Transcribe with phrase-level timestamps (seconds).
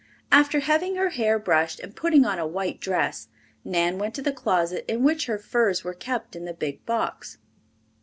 [0.31, 3.27] After having her hair brushed, and putting on a white dress,
[3.63, 7.37] Nan went to the closet in which her furs were kept in the big box.